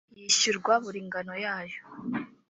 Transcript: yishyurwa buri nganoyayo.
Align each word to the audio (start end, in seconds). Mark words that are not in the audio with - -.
yishyurwa 0.19 0.73
buri 0.83 0.99
nganoyayo. 1.07 1.79